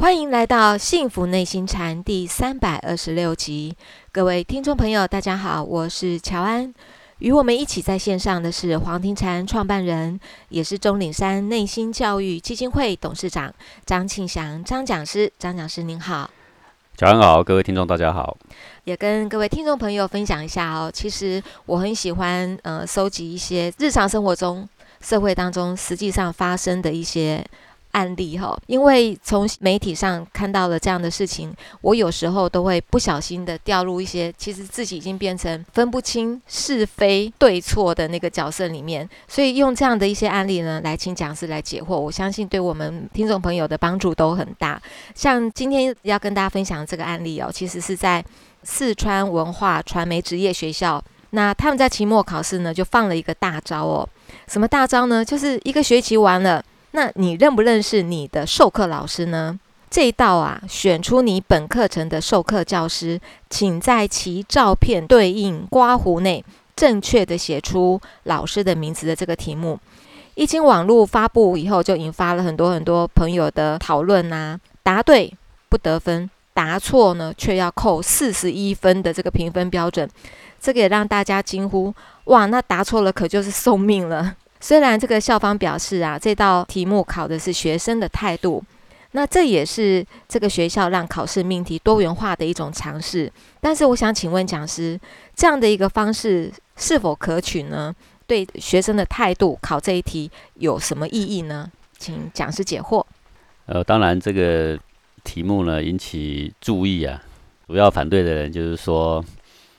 [0.00, 3.76] 欢迎来到《幸福内心禅》第三百二十六集，
[4.10, 6.72] 各位听众朋友，大家好，我是乔安。
[7.18, 10.18] 与我们一起在线上的是黄庭禅创办人，
[10.48, 13.52] 也是钟岭山内心教育基金会董事长
[13.84, 15.30] 张庆祥张讲师。
[15.38, 16.30] 张讲师您好，
[16.96, 18.34] 乔安好，各位听众大家好。
[18.84, 24.66] 也跟各位听众朋友分享一下哦，其实我很喜欢呃收集一些日常生活中
[25.02, 27.44] 社会当中实际上发生的一些。
[27.92, 44.80] 案例哈，因为从媒体上看到了这样的事情，我有时候都会不小心的掉入一些其实自己已经变成分不清是非对错的那个角色里面，所以用这样的一些案例呢，来请讲师来解惑，我相信对我们听众朋友的帮助都很大。
[45.14, 48.24] 像今天要跟大家分享这个案例哦，其实是在
[48.62, 54.08] 四川文化传媒职业学校，那他们在期末考试呢就放了一个大招哦，
[54.46, 55.24] 什么大招呢？
[55.24, 56.64] 就是一个学期完了。
[56.92, 59.58] 那你认不认识你的授课老师呢？
[59.90, 66.44] 这一道啊，选出你本课程的授课教师，请在其照片对应刮胡内
[66.76, 69.78] 正确的写出老师的名字的这个题目，
[70.36, 74.58] 一经网络发布以后，就引发了很多很多朋友的讨论呐。
[74.82, 75.32] 答对
[75.68, 80.08] 不得分，答错呢却要扣四十一分的这个评分标准，
[80.60, 81.92] 这个也让大家惊呼：
[82.24, 84.36] 哇，那答错了可就是送命了。
[84.60, 88.62] 虽然这个校方表示啊，这道题目考的是学生的态度，
[89.12, 93.32] 那这也是这个学校让考试命题多元化的一种尝试。
[93.60, 95.00] 但是我想请问讲师，
[95.34, 97.94] 这样的一个方式是否可取呢？
[98.26, 101.68] 对学生的态度考这一题有什么意义呢？
[101.98, 103.04] 请讲师解惑。
[103.66, 104.78] 呃，当然这个
[105.24, 107.20] 题目呢引起注意啊，
[107.66, 109.24] 主要反对的人就是说，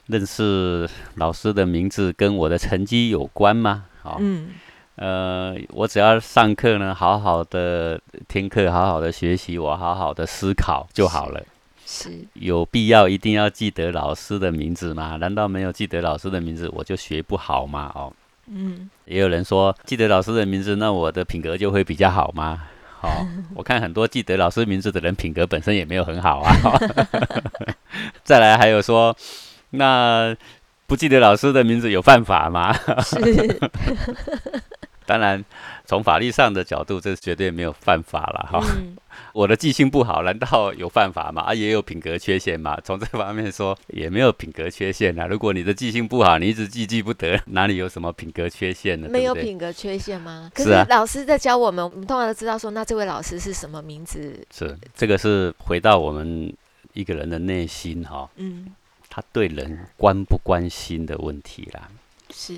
[0.08, 3.86] 认识老师的名字跟我的成绩有关吗？
[4.02, 4.50] 好，嗯。
[5.02, 11.42] 呃，我只要上课呢，好好的听课，好好的学习，我好好的思考就好了。
[11.84, 15.16] 是，有必要一定要记得老师的名字吗？
[15.16, 17.92] 难道没有记得老师的名字，我就学不好吗？
[17.96, 18.14] 哦，
[18.46, 22.62] 嗯，也有人说记得老师的名字，那我的品格就会比较好吗？
[23.00, 23.26] 好，
[23.58, 26.54] 我看很多记得老师名字的人，品格本身也没有很好啊。
[28.24, 29.18] 再来还有说，
[29.72, 30.38] 那
[30.86, 32.72] 不记得老师的名字有犯法吗？
[33.02, 33.60] 是。
[35.06, 35.44] 当然，
[35.86, 38.64] 从法律上的角度，这绝对没有犯法了哈。
[39.34, 41.42] 我的记性不好，难道有犯法吗？
[41.42, 42.78] 啊，也有品格缺陷嘛？
[42.84, 45.26] 从这方面说，也没有品格缺陷啊。
[45.26, 49.10] 如果你的记性不好，你一直记记不得，哪里有什么品格缺陷呢？
[49.10, 50.50] 没有品格缺陷吗？
[50.54, 54.46] 可是老师在教我们，我们通常都知道说，那这位老师是什么名字？
[54.54, 56.54] 是这个是回到我们
[56.94, 58.30] 一个人的内心哈。
[58.36, 58.68] 嗯，
[59.10, 61.90] 他对人关不关心的问题啦。
[62.30, 62.56] 是，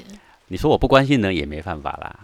[0.48, 2.16] 你说我不关心人也没办法啦。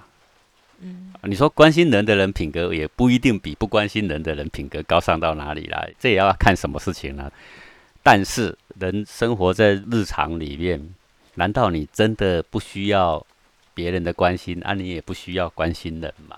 [0.81, 7.29] 嗯，你说关心人的人品格也不一定比不关心人的人品格高尚到哪里来，这也要看什么事情呢？
[8.01, 10.94] 但是人生活在日常里面，
[11.35, 13.25] 难道你真的不需要
[13.73, 14.73] 别人的关心啊？
[14.73, 16.38] 你也不需要关心人吗？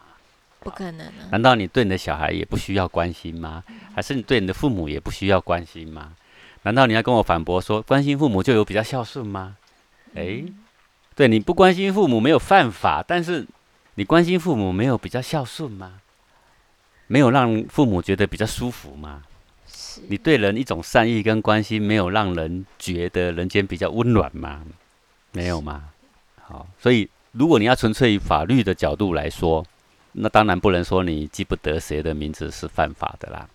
[0.59, 1.05] 不可能。
[1.05, 3.63] 啊难道你对你的小孩也不需要关心吗？
[3.93, 6.13] 还是你对你的父母也不需要关心吗？
[6.63, 9.57] 难道你要跟我反驳说关心父母就有比较孝顺吗？
[10.15, 10.45] 诶，
[11.15, 13.45] 对，你不关心父母没有犯法，但是。
[13.95, 16.01] 你关心父母没有比较孝顺吗？
[17.07, 19.21] 没有让父母觉得比较舒服吗？
[20.07, 24.61] 你对人一种善意跟关心，没有让人觉得人间比较温暖吗？
[25.33, 25.89] 没有吗？
[26.41, 29.65] 好，所以如果你要纯粹以法律的角度来说，
[30.13, 33.49] 那当然不能说你记不得谁的名字是犯法的啦。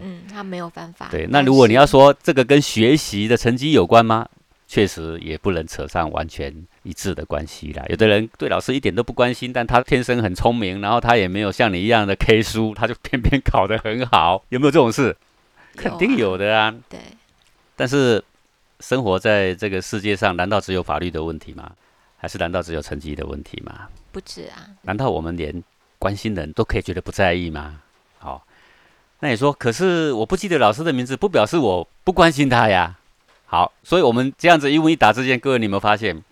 [0.00, 1.08] 嗯，他没有犯法。
[1.10, 4.28] 对，那如果你要说这个跟学习的成绩有关吗？
[4.68, 7.84] 确实也不能扯上完全一致的关系啦。
[7.88, 14.44] 有的人对老师一点都不关心，但他天生很聪明，然后他也没有像你一样的 K 书，他就偏偏考得很好。
[14.48, 15.16] 有没有这种事？
[15.76, 16.74] 肯定有的啊。
[16.88, 16.98] 对。
[17.76, 18.22] 但是
[18.80, 21.70] 生活在这个世界上，难道只有法律的问题吗？
[22.16, 23.88] 还是难道只有成绩的问题吗？
[24.10, 24.66] 不止啊。
[24.82, 25.62] 难道我们连
[25.98, 27.82] 关心人都可以觉得不在意吗？
[28.18, 28.44] 好，
[29.20, 32.96] 那你说，可是我不记得老师的名字，不表示我不关心他呀。
[33.46, 36.22] 好，所以我们这样子一问一答之间，各位你有没有发现，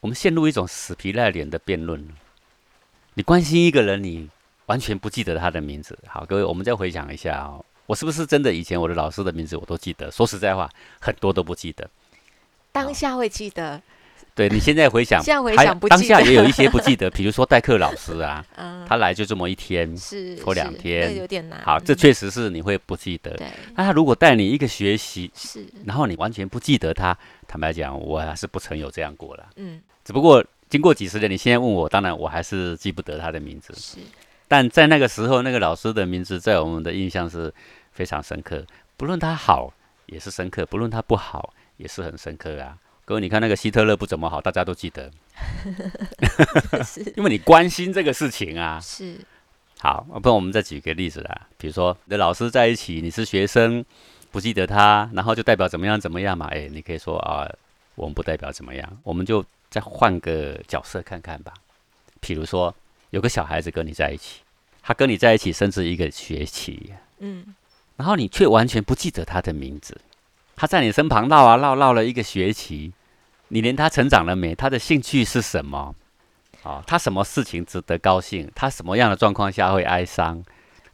[0.00, 2.06] 我们陷入一种死皮赖脸的辩论？
[3.14, 4.28] 你关心一个人，你
[4.66, 5.98] 完全不记得他的名字。
[6.06, 10.10] 好，各位，我们再回想一下啊，我是不是真的以前我的老师的名字我都记得？
[10.10, 10.70] 说实在话，
[11.00, 11.88] 很多都不记得。
[12.70, 13.82] 当下会记得。
[14.38, 18.44] 对你现在回想，现在回想不当下也有一些 不记得，比如说代课老师啊，
[18.86, 21.60] 他来就这么一天，是或两天，有点难。
[21.64, 23.36] 好，这确实是你会不记得。
[23.74, 27.18] 那他如果带你一个学习，是，然后你完全不记得他，
[27.48, 29.44] 坦白讲，我还是不曾有这样过了。
[29.56, 33.74] 嗯，只不过经过几十年，你现在问我，当然我还是记不得他的名字。
[33.74, 33.98] 是，
[34.46, 37.52] 但在那个时候，那个老师的名字在我们的印象是
[37.90, 38.64] 非常深刻。
[38.96, 39.72] 不论他好
[40.06, 42.78] 也是深刻，不论他不好也是很深刻啊。
[43.08, 45.10] 各位，你看那个希特勒不怎么好，大家都记得，
[47.16, 48.78] 因为你关心这个事情啊。
[48.82, 49.18] 是。
[49.80, 53.82] 好，不然我们再举个例子啦，比如说你的老师在一起，你是学生，
[54.30, 56.48] 不记得他，然后就代表怎么样怎么样嘛？
[56.48, 57.50] 哎，你可以说啊，
[57.94, 61.54] 我们不代表怎么样，我们就再换个角色看看吧。
[62.20, 62.74] 比如说
[63.08, 64.42] 有个小孩子跟你在一起，
[64.82, 67.54] 他跟你在一起甚至一个学期，嗯，
[67.96, 69.98] 然后你却完全不记得他的名字，
[70.56, 72.92] 他在你身旁绕啊绕绕了一个学期，
[73.48, 75.94] 你连他成长了没，他的兴趣是什么？
[76.62, 78.50] 啊，他什么事情值得高兴？
[78.54, 80.44] 他什么样的状况下会哀伤？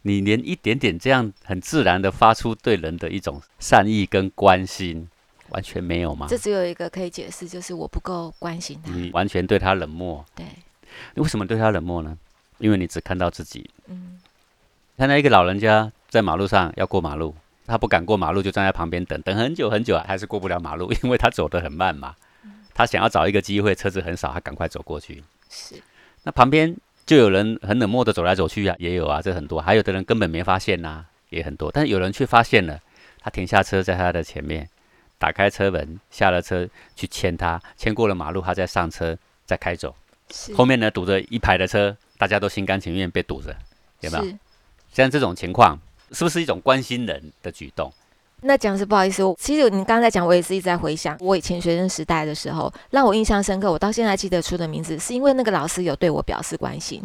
[0.03, 5.09] 你连一点点这样很自然的发出对人的一种善意跟关心，
[5.49, 6.27] 完全没有吗？
[6.29, 8.91] 这只有一个可以解释，就是我不够关心他。
[8.91, 10.23] 你完全对他冷漠。
[10.35, 10.45] 对。
[11.15, 12.17] 你为什么对他冷漠呢？
[12.59, 13.69] 因为你只看到自己。
[13.87, 14.19] 嗯。
[14.97, 17.35] 看到一个老人家在马路上要过马路，
[17.65, 22.15] 他不敢过马路，就站在旁边等等很久很久，还是过不了马路，因为他走得很慢嘛。
[22.75, 25.23] 他想要找一个机会，车子很少，他赶快走过去。
[25.49, 25.81] 是，
[26.23, 26.75] 那旁边
[27.05, 29.61] 就有人很冷漠的走来走去啊，也有啊，这很多。
[29.61, 31.71] 还有的人根本没发现呐，也很多。
[31.71, 32.79] 但是有人却发现了，
[33.21, 34.69] 他停下车在他的前面，
[35.17, 36.67] 打开车门，下了车
[36.97, 39.95] 去牵他，牵过了马路，他再上车再开走。
[40.53, 43.55] 后面呢堵着一排的车，大家都心甘情愿被堵着，
[44.01, 44.37] 有没有？
[44.91, 45.79] 像这种情况，
[46.11, 47.93] 是不是一种关心人的举动？
[48.47, 53.71] 那讲是不好意思，其实你刚才讲，我也是一直在回想我以前学生时代的时候，让我印象深刻。
[53.71, 57.01] 我到现在记得出的名字，是因为那个老师有对我表示关心，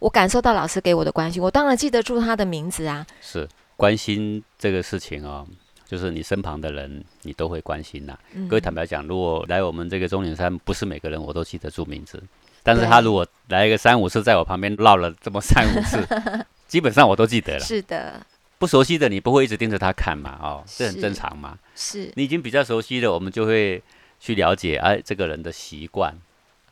[0.00, 3.06] 我感受到老师给我的关心，我当然记得住他的名字啊。
[3.20, 5.46] 是关心这个事情哦，
[5.86, 8.18] 就是你身旁的人，你都会关心呐。
[8.48, 12.20] 各位坦白讲，如果来我们这个中岭山，不是每个人我都记得住名字，
[12.64, 16.04] 但是他如果来一个三五次，在我旁边绕了这么三五次，
[16.66, 17.60] 基本上我都记得了。
[17.60, 18.20] 是的。
[18.60, 20.38] 不熟悉的你不会一直盯着他看嘛？
[20.42, 21.58] 哦，这很正常嘛。
[21.74, 23.82] 是你已经比较熟悉了，我们就会
[24.20, 26.14] 去了解哎，这个人的习惯，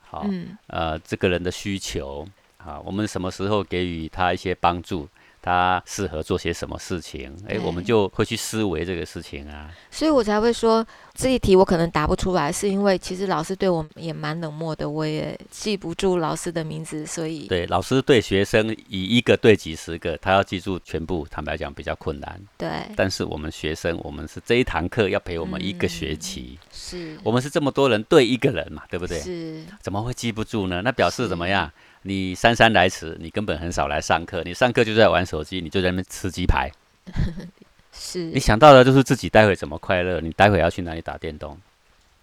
[0.03, 0.27] 好，
[0.67, 5.09] 呃，这个人的需求，好，我们什么时候给予他一些帮助？
[5.41, 7.35] 他适合做些什么事情？
[7.49, 9.71] 哎，我们就会去思维这个事情啊。
[9.91, 22.41] 所以我才会说这一题我可能答不出来，是因为其实老师对我也蛮冷漠的，我也记不住老师的名字，所以对老师对学生以一个对几十个，他要记住全部，坦白讲比较困难。
[22.57, 22.69] 对。
[22.97, 29.19] 但是我们学生，我们是这一堂课要陪我们一个学期，是我们是这么多人对一个人嘛，对不对？
[29.21, 29.65] 是。
[29.81, 30.83] 怎么会记不住呢？
[30.83, 31.71] 那表示怎么样？
[32.03, 34.43] 你姗姗来迟，你根本很少来上课。
[34.45, 36.71] 你上课就在玩手机，你就在那边吃鸡排。
[37.93, 40.21] 是你想到的就是自己待会怎么快乐。
[40.21, 41.59] 你待会要去哪里打电动？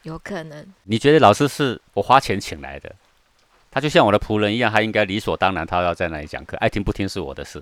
[0.04, 0.66] 有可能。
[0.84, 2.96] 你觉得老师是我花钱请来的，
[3.70, 7.62] 他就像我的仆人一样，他应该理所当然，他要在那里讲课，爱听不听是我的事。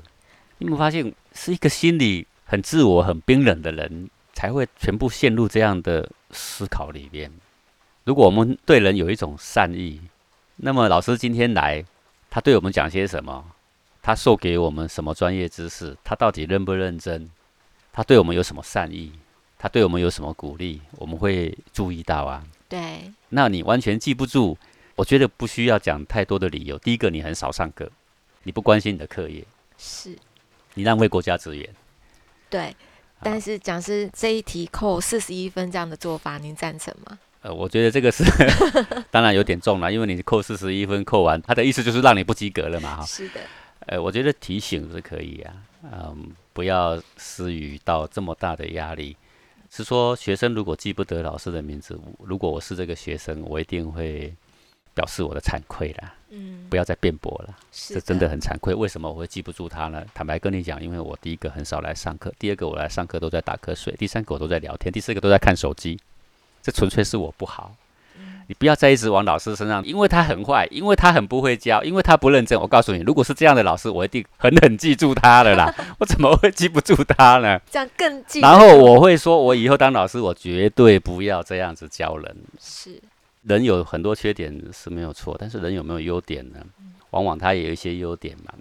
[0.60, 7.32] 你有没有发现，是一个心里很自我、很冰冷的人，才会全部陷入这样的思考里面。
[8.04, 10.00] 如果我们对人有一种善意，
[10.58, 11.84] 那么老师今天来。
[12.34, 13.46] 他对我们讲些什么？
[14.02, 15.96] 他授给我们什么专业知识？
[16.04, 17.30] 他到底认不认真？
[17.92, 19.12] 他对我们有什么善意？
[19.60, 20.82] 他对我们有什么鼓励？
[20.94, 22.44] 我们会注意到啊。
[22.68, 23.14] 对。
[23.30, 24.58] 那你完全记不住，
[24.96, 26.76] 我觉得不需要讲太多的理由。
[26.80, 27.88] 第一个，你很少上课，
[28.42, 29.46] 你不关心你的课业，
[29.78, 30.18] 是。
[30.74, 31.70] 你浪费国家资源。
[32.50, 32.76] 对。
[33.22, 37.20] 但是讲师这一题扣四十一分这样的做法，您赞成吗？
[37.44, 38.24] 呃，我觉得这个是
[39.12, 43.06] 当然有点重了，因为你扣四十一分，扣完他的意思就是让你不及格了嘛，哈。
[43.06, 43.42] 是的。
[43.88, 49.16] 呃，我觉得提醒是可以啊，嗯，不要施予到这么大的压力。
[49.70, 54.34] 是说学生如果记不得老师的名字，如果我是这个学生，我一定会
[54.94, 56.14] 表示我的惭愧啦。
[56.30, 56.66] 嗯。
[56.70, 58.74] 不要再辩驳了，这真的很惭愧。
[58.74, 60.02] 为什么我会记不住他呢？
[60.14, 66.00] 坦白跟你讲，因为我第一个很少来上课，第二个我来上课都在打瞌睡，第三个我都在聊天，第四个都在看手机。
[66.64, 67.76] 这纯粹是我不好，
[68.48, 72.58] 你不要再一直往老师身上，因为他很坏，因为他很不会教，因为他不认真。
[72.58, 75.74] 我告诉你，如果是这样的老师，我一定狠狠记住他了啦。
[76.00, 77.60] 我怎么会记不住他呢？
[77.70, 78.40] 这样更记。
[78.40, 82.36] 然后我会说，我以后当老师，我绝对不要这样子教人。
[82.60, 83.02] 是，
[83.44, 86.60] 人有很多缺点是没有错，但是人有没有优点呢？
[87.10, 88.54] 往往他也有一些优点嘛。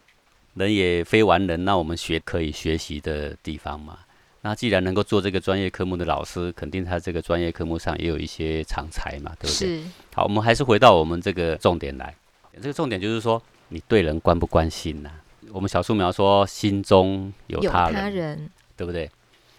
[0.55, 3.99] 人也非完人，那我们学可以学习的地方嘛。
[4.45, 9.85] 那既然能够做这个专业科目的老师，肯定他这个专业科目上也有一些长才嘛，对不对？
[10.15, 12.15] 好，我们还是回到我们这个重点来。
[12.61, 15.11] 这个重点就是说，你对人关不关心呐？
[15.53, 19.09] 我们小树苗说，心中有他人，对不对？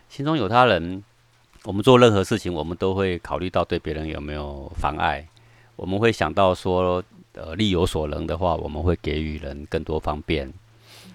[0.09, 1.01] 心中有他人，
[1.63, 5.25] 我们做任何事情，我们都会考虑到对别人有没有妨碍。
[5.77, 7.01] 我们会想到说，
[7.33, 10.51] 呃，力有所能的话，我们会给予人更多方便。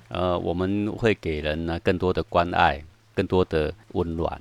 [0.08, 2.82] 呃，我们会给人呢更多的关爱，
[3.18, 4.40] 更多的温暖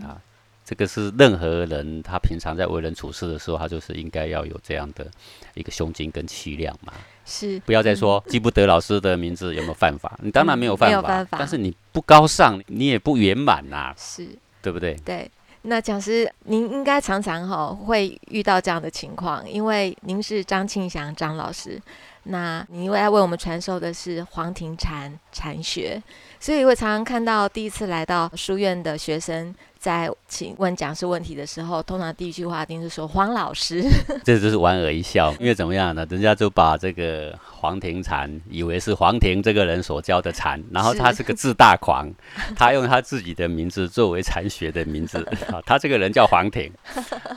[0.00, 0.22] 啊。
[0.64, 5.06] 这个是任何人他平常在为人处事的时候，他就是应该要有这样的
[5.52, 6.92] 一个胸襟跟气量嘛。
[7.26, 10.18] 是，不要再说记不得老师的名字有没有犯法？
[10.22, 13.92] 你当然没有犯法，但是你不高尚，你也不圆满呐。
[13.98, 14.26] 是，
[14.62, 14.94] 对不对？
[15.04, 15.30] 对。
[15.66, 21.80] 那讲师，您应该常常哈会遇到这样的情况，因为您是张庆祥张老师，
[22.24, 26.02] 那你为要为我们传授的是黄庭禅禅学，
[26.40, 29.54] 所以我常常看到第一次来到书院的学生。
[29.84, 33.84] 在请问讲师问题的时候，通常第一句话一定是说黄老师，
[34.24, 36.06] 这就是莞尔一笑，因为怎么样呢？
[36.08, 42.10] 人家就把这个黄庭禅以为是黄庭这个人所教的禅，然后他是个自大狂，
[42.56, 45.18] 他用他自己的名字作为禅学的名字
[45.52, 46.72] 啊，他这个人叫黄庭，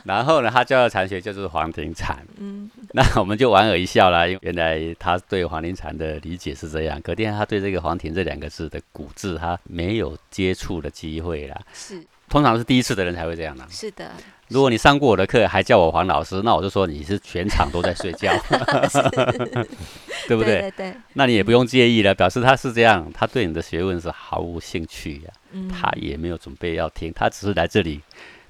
[0.04, 12.02] 然后呢，他教的禅学就是黄庭禅，嗯，那我们就莞尔一笑啦，因为原来他对黄庭禅的理解是这样，可见他对这个黄庭这两个字的古字，他没有接触的机会啦，是。
[12.28, 13.66] 通常是第一次的人才会这样的。
[13.70, 14.10] 是的，
[14.48, 18.30] 如果你上过我的课还叫我黄老师，那我就说你是全场都在睡觉，
[20.28, 20.60] 对不对？
[20.60, 20.94] 对对。
[21.14, 25.32] 那你也不用介意了，表示他是这样，他对你的学问是毫无兴趣呀。
[25.52, 25.68] 嗯。
[25.70, 28.02] 他也没有准备要听，他只是来这里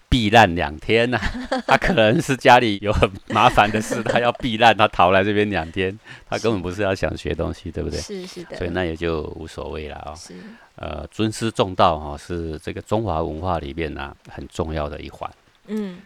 [0.09, 1.19] 避难两天呐。
[1.67, 5.99] 他可能是家里有很麻烦的事，他要避难，他逃来这边两天，
[6.29, 8.01] 他根本不是要想学东西，对不对？
[8.01, 8.57] 是是的。
[8.57, 10.15] 所以那也就无所谓了啊。
[10.15, 10.35] 是。
[10.77, 15.29] 呃，尊师重道哈，是这个中华文化里面呢很重要的一环。
[15.67, 15.99] 嗯，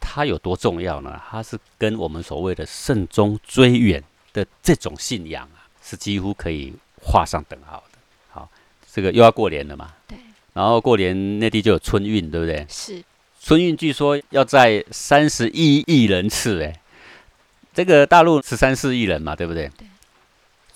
[0.00, 1.20] 它有多重要呢？
[1.30, 4.02] 它是跟我们所谓的慎终追远
[4.32, 7.98] 的这种信仰啊，是几乎可以画上等号的。
[8.28, 8.50] 好，
[8.92, 9.94] 这个又要过年了嘛。
[10.08, 10.18] 对。
[10.52, 12.66] 然后过年内地就有春运，对不对？
[12.68, 13.00] 是。
[13.48, 16.70] 春运据说要在三十一亿人次，哎，
[17.72, 19.70] 这个大陆十三四亿人嘛，对不对？
[19.78, 19.86] 对。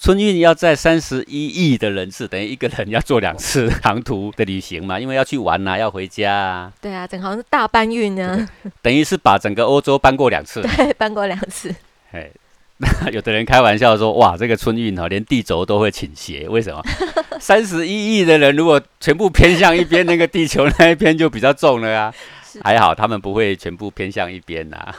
[0.01, 4.99] 春运要在三十一亿的人次，等于一个人要做两次长途的旅行嘛？
[4.99, 6.73] 因为要去玩呐，要回家啊。
[6.81, 8.49] 对啊，正好是大搬运呢。
[8.81, 10.63] 等于是把整个欧洲搬过两次。
[10.65, 11.75] 对，搬过两次。
[12.13, 12.31] 哎，
[12.79, 16.83] 那有的人开玩笑说：“哇，这个春运哦，连地轴都会倾斜，为什么？
[17.39, 22.15] 三十一亿的人如果全部偏向一边，那个地球那一边就比较重了啊。
[22.63, 24.95] 还好他们不会全部偏向一边呐。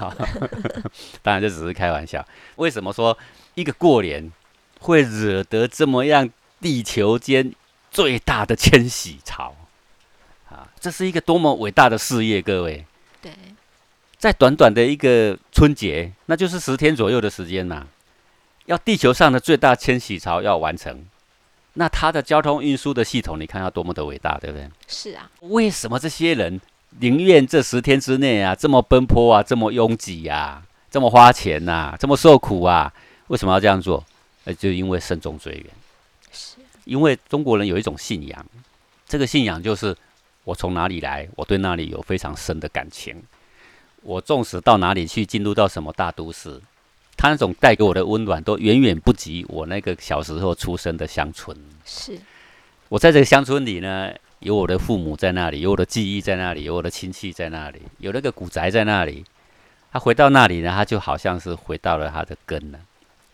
[1.22, 2.25] 当然这只是开玩笑。
[2.55, 3.17] 为什么说
[3.55, 4.31] 一个过年？
[4.79, 6.29] 会惹得这么样
[6.60, 7.53] 地球间
[7.89, 9.55] 最大的迁徙潮
[10.50, 10.67] 啊！
[10.77, 12.86] 这是一个多么伟大的事业，各位。
[13.22, 13.31] 对，
[14.17, 17.88] 在短短的一个春节，那就是十天左右的时间呐，
[18.65, 21.05] 要地球上的最大迁徙潮要完成，
[21.75, 24.69] 那它的交通运输的系统，你看要多么的伟大，对不对？
[24.86, 25.31] 是啊。
[25.39, 26.60] 为什么这些人
[27.00, 32.93] 宁愿这十天之内啊，这么奔波啊，这么拥挤呀，这么花钱呐，这么受苦啊？
[33.27, 34.03] 为什么要这样做？
[34.45, 35.65] 呃，就因为慎终追远，
[36.31, 38.45] 是因为中国人有一种信仰，
[39.07, 39.95] 这个信仰就是
[40.43, 43.23] 我从哪里来，我对那里有非常深的感情。
[44.01, 46.62] 我纵使到哪里去，进入到什么大都市，
[47.15, 51.57] 他那种带给我的温暖，都远远不及我那个小时候出生的乡村。
[51.85, 52.19] 是
[52.89, 59.23] 我在这个乡村里呢，有我的父母在那里，有我的记忆在那里，有我的亲戚在那里，有那个古宅在那里。
[59.91, 62.79] 他回到那里呢，他就好像是回到了他的根了。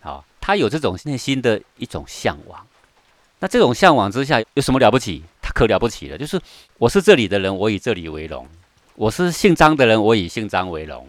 [0.00, 0.24] 好。
[0.42, 2.66] 他有这种内心的一种向往，
[3.40, 5.22] 那这种向往之下有什么了不起？
[5.40, 6.40] 他可了不起了，就是
[6.78, 8.46] 我是这里的人，我以这里为荣；
[8.94, 11.06] 我是姓张的人，我以姓张为荣。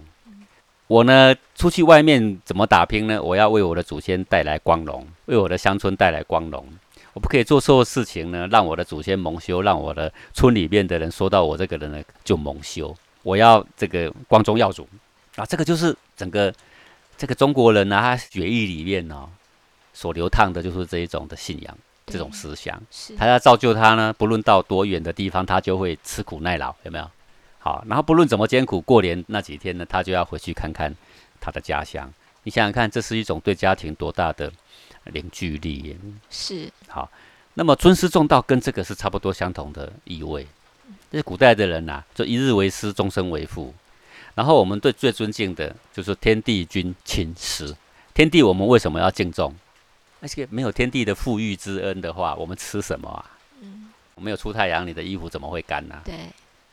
[0.87, 3.23] 我呢，出去外面怎么打拼呢？
[3.23, 6.67] 我要为我的祖先带来光荣，为我的乡村带来光荣。
[7.13, 12.95] 我不可以做错事情呢，让我的祖先蒙羞，让我的村里面的人说到我这个人呢就蒙羞。
[13.23, 14.87] 我要这个光宗耀祖
[15.35, 15.45] 啊！
[15.45, 16.53] 这个就是整个。
[17.17, 19.29] 这个中国人呢，他血液里面呢，
[19.93, 21.77] 所流淌的就是这一种的信仰，
[22.07, 22.81] 这种思想。
[23.15, 27.07] 他要造就他呢，不论到多远的地方，他就会吃苦耐劳，有没有？
[27.59, 30.95] 好，然后不论怎么艰苦，过年那几天呢，他就要回去看看
[31.39, 32.11] 他的家乡。
[32.41, 34.51] 你想想看，这是一种对家庭多大的
[35.05, 35.97] 凝聚力？
[36.29, 36.69] 是。
[36.87, 37.09] 好，
[37.53, 40.47] 那么尊师重道跟这个是差不多相同的意味。
[41.11, 43.73] 这是古代的人呐，就一日为师，终身为父。
[44.35, 47.75] 然后我们对最尊敬的就是天地君亲师。
[48.13, 49.53] 天地我们为什么要敬重？
[50.21, 53.25] 而且没有天地的富裕之恩的话，我们吃什么啊？
[53.61, 55.99] 嗯，没有出太阳，你的衣服怎么会干呢？
[56.05, 56.15] 对。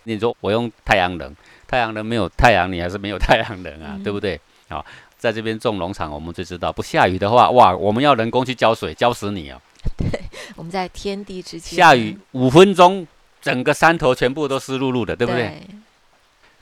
[0.04, 1.34] 你说我用太阳能，
[1.66, 4.40] 太阳能没有太阳，你还是没有太阳能啊，对不对？
[4.68, 4.84] 好，
[5.18, 9.60] 在这边种农场，我们就知道，不下雨的话，哇，我们要人工去浇水，浇死你啊！
[9.96, 10.20] 对，
[10.54, 11.76] 我们在天地之间。
[11.76, 13.06] 下雨五分钟，
[13.42, 15.60] 整个山头全部都湿漉漉的，对不对？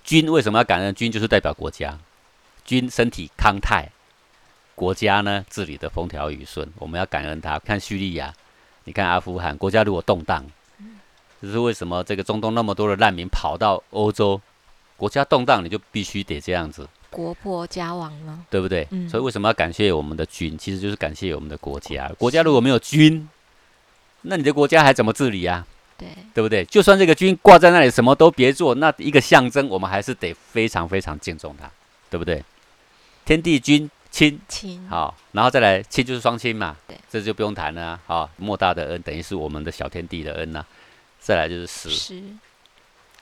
[0.02, 0.94] 君为什么要感恩？
[0.94, 1.98] 君就是代表国家，
[2.64, 3.90] 君身体康泰，
[4.74, 7.58] 国家呢治理的风调雨顺，我们要感恩他。
[7.58, 8.32] 看叙利亚
[8.84, 10.46] 你看阿富汗国家如果动荡，
[11.42, 12.02] 这是为什么？
[12.04, 14.40] 这个中东那么多的难民跑到欧洲，
[14.96, 18.86] 国家动荡，你就必须得这样子，国破家亡了，对不对？
[19.08, 20.54] 所以为什么要感谢我们的军？
[20.58, 22.06] 其实就是感谢我们的国家。
[22.18, 23.26] 国家如果没有军，
[24.20, 25.66] 那你的国家还怎么治理啊？
[25.96, 26.62] 对，对不对？
[26.66, 31.70] 就算这个军挂在那里，什么都别做，那一个象征，我们还是得非常非常敬重它，
[32.10, 32.44] 对不对？
[33.24, 40.62] 天地君亲亲，好，然后再来亲就是双亲嘛，对，这就不用谈了，好，莫大的恩等于是我们的小天地的恩呐。
[41.18, 42.22] 再来就是师，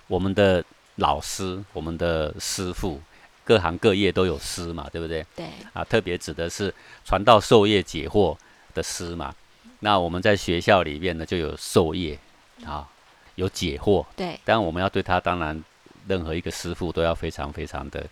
[0.08, 0.64] 我们的
[0.96, 3.00] 老师，我们的师傅，
[3.44, 5.24] 各行各业都有师嘛，对不对？
[5.36, 6.74] 对，啊，特别指的是
[7.04, 8.36] 传道授业解惑
[8.74, 9.34] 的师嘛。
[9.80, 12.18] 那我们在学校里面呢，就有授业。
[12.64, 12.88] 啊，
[13.34, 15.60] 有解惑，对，当然我们要对他，当然
[16.06, 18.06] 任何一个师傅都要非常非常的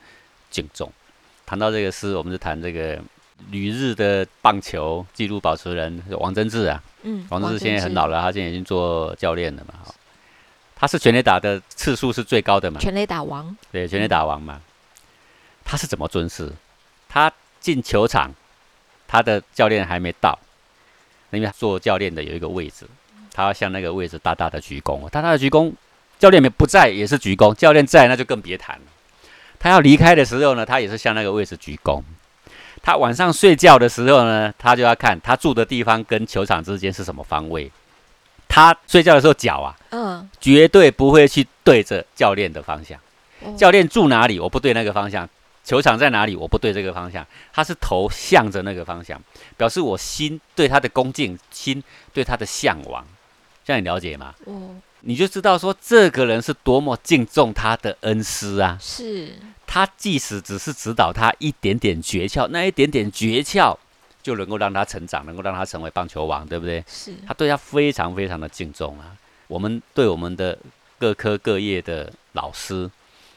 [0.51, 0.93] 敬重。
[1.47, 3.01] 谈到这个师，我们就谈这个
[3.51, 9.75] 旅日的棒球纪录保持人王贞治啊，嗯，王贞治现在很老了，他现在已经做教练了嘛，
[10.75, 14.61] 他是全垒打的次数是最高的嘛，全垒打王，对，全垒打王嘛，
[15.65, 16.53] 他是怎么尊师？
[17.09, 18.31] 他进球场，
[19.07, 20.39] 他的教练还没到，
[21.31, 22.87] 因为做教练的有一个位置。
[23.35, 25.73] 他要向那个位置大大的鞠躬，大大的鞠躬。
[26.19, 28.83] 教练不在也是鞠躬，教练在那就更别谈了。
[29.59, 32.03] 他要离开的时候呢，他也是向那个位置鞠躬。
[32.83, 37.71] 他晚上睡觉的时候呢，他就要看他住的地方跟球场之间是什么方位。
[38.49, 42.99] 他睡觉的时候脚啊，嗯，绝对不会去对着教练的方向。
[43.57, 45.29] 教练住哪里，我不对那个方向。
[45.65, 46.35] 球场在哪里？
[46.35, 49.21] 我不对这个方向，他是头向着那个方向，
[49.57, 53.07] 表示我心对他的恭敬，心对他的向往。
[53.65, 54.35] 这样你了解吗？
[54.45, 58.77] 哦，你就知道说这个人是多么敬重他的恩师啊。
[58.81, 63.77] 是，他即使只是指导他一点点诀窍，那一点点诀窍
[64.21, 66.85] 就能够让他成长，能够让他成为棒球王，对不对？
[66.89, 69.17] 是，他对他非常非常的敬重啊。
[69.47, 70.59] 我们对我们的
[70.99, 72.91] 各科各业的老师。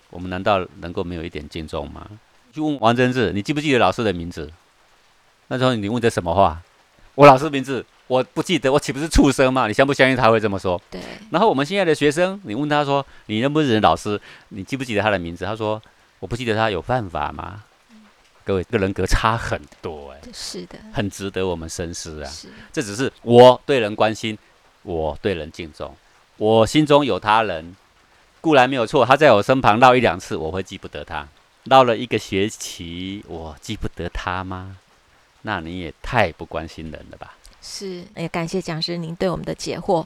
[0.10, 2.08] 我们难道能够没有一点敬重吗？
[2.54, 4.50] 去问王真志，你记不记得老师的名字？
[5.48, 6.62] 那时候你问的什么话？
[7.16, 9.68] 我老师名字我不记得，我岂不是畜生吗？
[9.68, 10.82] 你相不相信他会这么说？
[10.90, 11.02] 对。
[11.32, 14.20] 然后我们现在的学生，你问他说，你认不认识老师？
[14.50, 15.44] 你记不记得他的名字？
[15.44, 15.82] 他说
[16.20, 17.64] 我不记得他有犯法吗？
[18.46, 20.20] 各位，这个人格差很多哎。
[20.34, 20.78] 是的。
[20.94, 22.30] 很值得我们深思啊。
[22.30, 22.48] 是。
[22.72, 24.38] 这只是我对人关心，
[24.84, 25.94] 我对人敬重，
[26.38, 27.76] 我心中有他人。
[28.46, 31.26] 固然没有错，他在我身旁绕一两次，我会记不得他；
[31.64, 34.78] 绕了一个学期，我记不得他吗？
[35.42, 37.34] 那你也太不关心人了吧？
[37.60, 40.06] 是，也感谢讲师您对我们的解惑。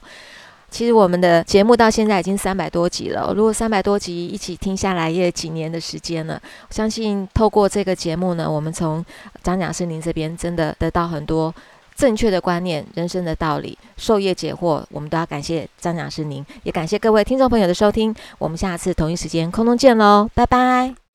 [0.70, 6.40] 其实我们的节目到现在已经三百多集了，如果三百多集一起听下来，也几年的时间了。
[6.70, 9.04] 相信透过这个节目呢，我们从
[9.42, 11.54] 张讲师您这边真的得到很多。
[12.00, 18.14] 正确的观念、人生的道理、授业解惑，我们都要感谢张讲师您，也感谢各位听众朋友的收听。
[18.38, 21.09] 我们下次同一时间空中见喽，拜拜。